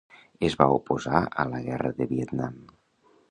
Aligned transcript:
Es 0.47 0.55
va 0.61 0.67
oposar 0.77 1.19
a 1.43 1.45
la 1.51 1.61
guerra 1.67 1.93
de 1.99 2.07
Vietnam. 2.13 2.57